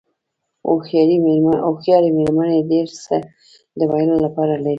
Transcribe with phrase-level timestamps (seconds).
[1.65, 3.15] هوښیارې مېرمنې ډېر څه
[3.77, 4.69] د ویلو لپاره لري.